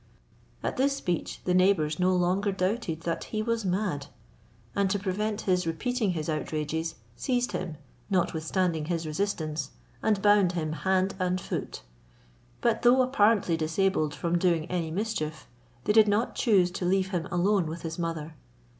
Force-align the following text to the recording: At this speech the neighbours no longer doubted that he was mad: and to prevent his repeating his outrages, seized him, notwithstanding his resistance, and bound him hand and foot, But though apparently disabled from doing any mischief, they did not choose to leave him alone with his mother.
At 0.63 0.77
this 0.77 0.95
speech 0.97 1.41
the 1.43 1.53
neighbours 1.53 1.99
no 1.99 2.15
longer 2.15 2.51
doubted 2.51 3.01
that 3.01 3.25
he 3.25 3.43
was 3.43 3.63
mad: 3.63 4.07
and 4.75 4.89
to 4.89 4.97
prevent 4.97 5.41
his 5.41 5.67
repeating 5.67 6.13
his 6.13 6.27
outrages, 6.27 6.95
seized 7.15 7.51
him, 7.51 7.77
notwithstanding 8.09 8.85
his 8.85 9.05
resistance, 9.05 9.69
and 10.01 10.19
bound 10.19 10.53
him 10.53 10.71
hand 10.71 11.13
and 11.19 11.39
foot, 11.39 11.83
But 12.61 12.81
though 12.81 13.03
apparently 13.03 13.55
disabled 13.55 14.15
from 14.15 14.39
doing 14.39 14.65
any 14.71 14.89
mischief, 14.89 15.45
they 15.83 15.93
did 15.93 16.07
not 16.07 16.33
choose 16.33 16.71
to 16.71 16.85
leave 16.85 17.09
him 17.09 17.27
alone 17.27 17.67
with 17.67 17.83
his 17.83 17.99
mother. 17.99 18.33